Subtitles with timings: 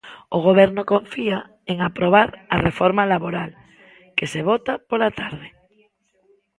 [0.35, 1.39] O Goberno confía
[1.71, 3.51] en aprobar a reforma laboral,
[4.17, 5.47] que se vota pola tarde.